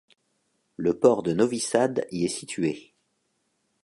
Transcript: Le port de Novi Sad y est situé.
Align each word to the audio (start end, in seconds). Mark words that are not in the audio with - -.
Le 0.77 0.97
port 0.97 1.21
de 1.21 1.31
Novi 1.31 1.59
Sad 1.59 2.07
y 2.09 2.25
est 2.25 2.27
situé. 2.27 2.95